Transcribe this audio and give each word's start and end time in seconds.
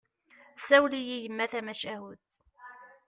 Tsawel-iyi 0.59 1.17
yemma 1.23 1.45
tamacahut. 1.51 2.27